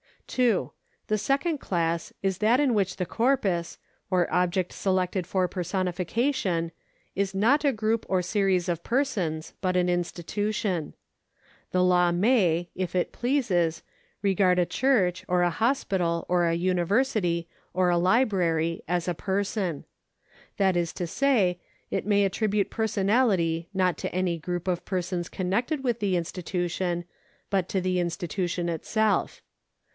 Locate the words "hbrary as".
17.97-19.07